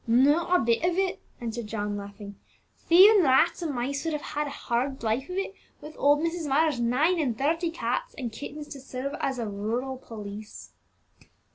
"Not 0.07 0.55
a 0.55 0.63
bit 0.63 0.83
of 0.83 0.97
it," 0.97 1.19
answered 1.39 1.67
John, 1.67 1.95
laughing. 1.95 2.33
"Thieving 2.75 3.21
rats 3.21 3.61
and 3.61 3.71
mice 3.75 4.03
would 4.03 4.13
have 4.13 4.23
had 4.33 4.47
a 4.47 4.49
hard 4.49 5.03
life 5.03 5.29
of 5.29 5.35
it 5.37 5.53
with 5.79 5.93
old 5.95 6.25
Mrs. 6.25 6.47
Myers' 6.47 6.79
nine 6.79 7.19
and 7.19 7.37
thirty 7.37 7.69
cats 7.69 8.15
and 8.17 8.31
kittens 8.31 8.67
to 8.69 8.79
serve 8.79 9.13
as 9.21 9.37
a 9.37 9.47
rural 9.47 9.97
police." 9.97 10.71